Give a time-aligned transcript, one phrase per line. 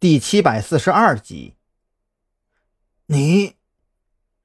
[0.00, 1.56] 第七百四十二集。
[3.04, 3.56] 你，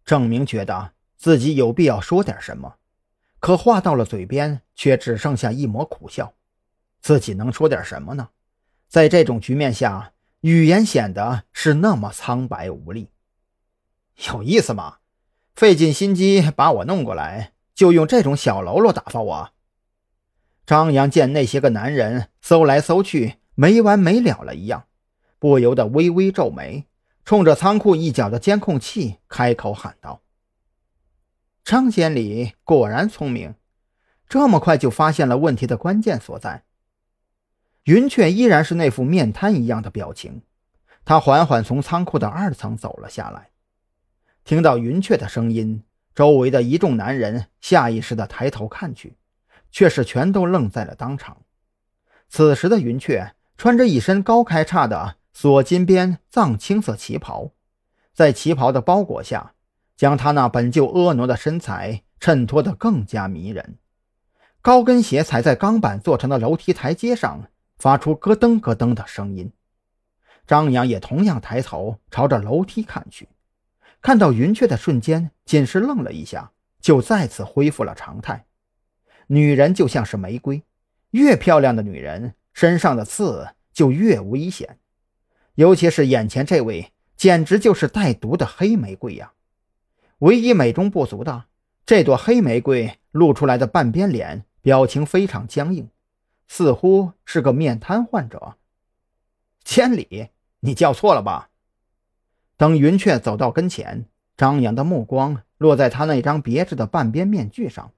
[0.03, 2.75] 郑明觉得自己有必要说点什么，
[3.39, 6.33] 可话到了嘴边，却只剩下一抹苦笑。
[6.99, 8.31] 自己能说点什么呢？
[8.89, 13.09] 在这种局面下，语言显得是那么苍白无力。
[14.27, 14.97] 有意思吗？
[15.55, 19.51] 费尽心机把我弄过来，就用这种小喽啰打发我？
[20.65, 24.87] 张扬见那些个男人搜来搜去没完没了了一样。
[25.45, 26.87] 不由得微微皱眉，
[27.23, 30.23] 冲着仓库一角的监控器开口喊道
[31.63, 33.53] ：“张监理果然聪明，
[34.27, 36.63] 这么快就发现了问题的关键所在。”
[37.85, 40.41] 云雀依然是那副面瘫一样的表情，
[41.05, 43.51] 他缓缓从仓库的二层走了下来。
[44.43, 45.83] 听到云雀的声音，
[46.15, 49.15] 周围的一众男人下意识地抬头看去，
[49.69, 51.37] 却是全都愣在了当场。
[52.27, 55.17] 此时的云雀穿着一身高开叉的。
[55.37, 57.51] 锁金边藏青色旗袍，
[58.13, 59.51] 在旗袍的包裹下，
[59.97, 63.77] 将她那本就婀娜的身材衬托得更加迷人。
[64.61, 69.51] 高跟鞋踩在钢板做成的楼梯台阶上，发出咯噔咯噔的声音。
[70.47, 73.27] 张扬也同样抬头朝着楼梯看去，
[74.01, 78.45] 看到云雀的瞬间，仅是愣了一下，就再次恢复了常态。
[79.27, 80.63] 女人就像是玫瑰，
[81.11, 84.79] 越漂亮的女人身上的刺就越危险。
[85.55, 89.31] 尤其是眼前这位，简直就是带毒的黑玫瑰呀！
[90.19, 91.45] 唯一美中不足的，
[91.85, 95.89] 这朵黑玫瑰露出来的半边脸，表情非常僵硬，
[96.49, 98.57] 似乎是个面瘫患者。
[99.63, 100.27] 千里，
[100.59, 101.49] 你叫错了吧？
[102.57, 104.05] 等云雀走到跟前，
[104.35, 107.93] 张扬的目光落在他那张别致的半边面具上，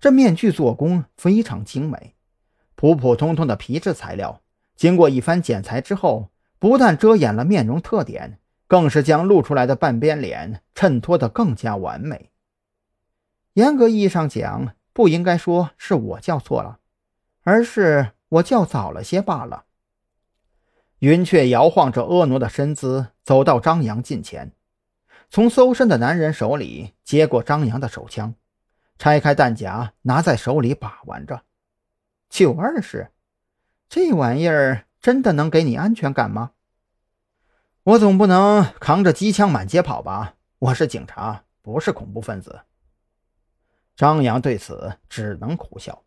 [0.00, 2.14] 这面具做工非常精美，
[2.76, 4.40] 普普通通的皮质材料，
[4.76, 6.30] 经过一番剪裁之后。
[6.66, 12.32] 不但遮掩了面容特点，更是将露出来的半边脸衬托得更加完美。
[13.52, 16.80] 严格意义上讲，不应该说是我叫错了，
[17.44, 19.66] 而是我叫早了些罢了。
[20.98, 24.50] 云雀摇晃着婀娜的身姿，走到张扬近前，
[25.30, 28.34] 从搜身的男人手里接过张扬的手枪，
[28.98, 31.42] 拆开弹夹，拿在手里把玩着。
[32.28, 33.12] 九二式，
[33.88, 34.82] 这玩意儿。
[34.98, 36.50] 真的能给你安全感吗？
[37.86, 40.34] 我总不能扛着机枪满街跑吧？
[40.58, 42.62] 我是警察，不是恐怖分子。
[43.94, 46.02] 张扬对此只能苦笑。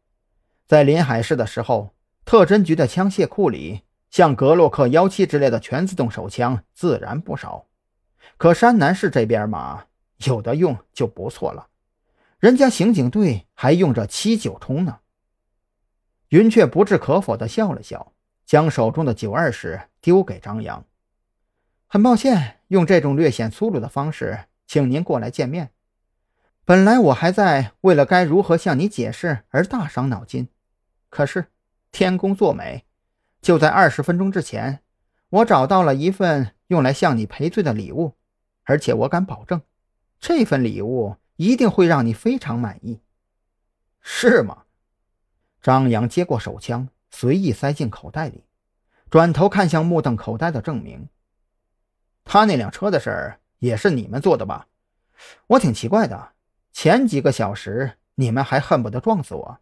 [0.67, 1.95] 在临海市的时候，
[2.25, 7.67] 特侦局的枪械库里，像格洛克幺七之类的全自动手枪自然不少。
[8.35, 9.85] 可山南市这边嘛，
[10.25, 11.69] 有的用就不错了。
[12.39, 14.99] 人家刑警队还用着七九冲呢。
[16.27, 18.11] 云雀不置可否地笑了笑。
[18.45, 20.83] 将手中的九二式丢给张扬，
[21.91, 25.71] 很抱歉用这种略显粗鲁的方式请您过来见面。
[26.63, 30.49] 本来我还在为了该如何向你解释而大伤脑筋，
[31.09, 31.47] 可是
[31.91, 32.85] 天公作美，
[33.41, 34.83] 就在二十分钟之前，
[35.29, 38.13] 我找到了一份用来向你赔罪的礼物，
[38.65, 39.59] 而且我敢保证，
[40.19, 43.01] 这份礼物一定会让你非常满意。
[43.99, 44.65] 是吗？
[45.59, 46.89] 张扬接过手枪。
[47.09, 48.43] 随意塞进口袋里，
[49.09, 51.09] 转头看向目瞪口呆的郑明。
[52.31, 54.67] 他那辆车的事儿也是你们做的吧？
[55.47, 56.33] 我挺奇怪的，
[56.71, 59.57] 前几个小时你们还恨不得撞死我，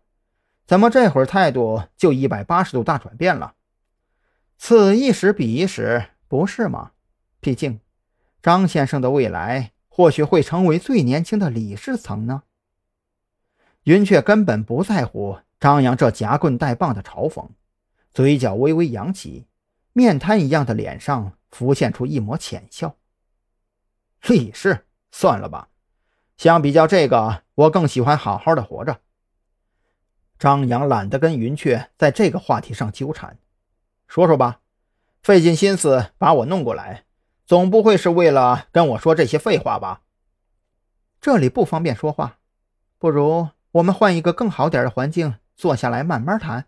[0.66, 3.54] 怎么这会儿态度就一百八十度大转变了？
[4.58, 6.92] 此一时彼一时，不是吗？
[7.40, 7.80] 毕竟，
[8.44, 12.44] 张先生的未来或许会成为最年轻的理事层呢。
[13.84, 15.40] 云雀根本不在乎。
[15.58, 17.48] 张扬这夹棍带棒的嘲讽，
[18.14, 19.48] 嘴角微微扬起，
[19.94, 22.96] 面瘫一样的脸上浮现出一抹浅笑。
[24.28, 25.70] 李氏，算了吧，
[26.38, 29.00] 相比较这个，我更喜欢好好的活着。
[30.38, 33.40] 张扬懒得跟云雀在这个话题上纠缠，
[34.08, 34.60] 说说吧，
[35.24, 37.06] 费尽心思把我弄过来，
[37.48, 40.04] 总不会是为了跟我说这些废话吧？
[41.20, 42.38] 这里不方便说话，
[43.00, 45.34] 不如我们换一个更好点的环境。
[45.56, 46.68] 坐下来慢慢谈。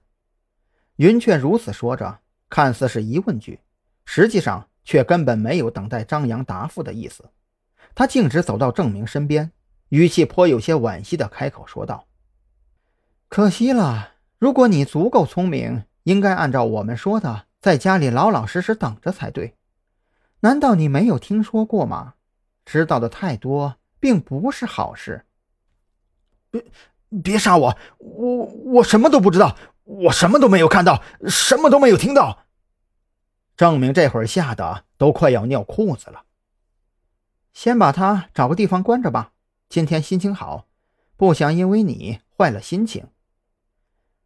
[0.96, 3.60] 云雀如此说着，看似是疑问句，
[4.04, 7.30] 实际上却根本没有等待张扬答复的意思。
[7.96, 9.52] 他径直走到郑明身边，
[9.90, 12.08] 语气颇有些惋惜的开口说道
[13.28, 19.56] ：“可惜了，如果你足够聪明，应该按照我们说的，在家里老老实实等着才对。
[20.42, 22.14] 难道你没有听说过吗？
[22.66, 25.26] 知道的太多，并不是好事。”
[27.24, 27.78] 别杀我！
[27.98, 32.46] 我我什么都不知道，我什么都没有看到，什么都没有听到。
[33.60, 36.24] 郑明这会儿吓得都快要尿裤子了。
[37.52, 39.34] 先把他找个地方关着吧，
[39.68, 40.68] 今天心情好，
[41.18, 43.08] 不想因为你坏了心情。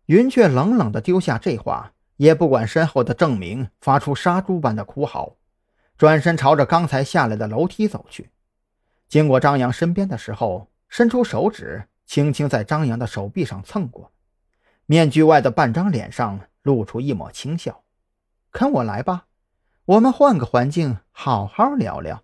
[0.06, 5.36] 云雀冷冷地丢下这话，也不管身后的郑明发出杀猪般的哭嚎，
[5.97, 8.29] 转身朝着刚才下来的楼梯走去。
[9.09, 14.12] 经过张扬身边的时候，伸出手指，轻轻在张扬的手臂上蹭过，
[14.86, 17.81] 面具外的半张脸上露出一抹轻笑
[18.53, 19.25] ：“跟我来吧，
[19.85, 22.21] 我们换个环境，好好聊聊。”